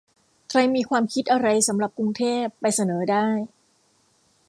[0.49, 3.25] ใครมีความคิดอะไรสำหรับกรุงเทพ ไปเสนอได้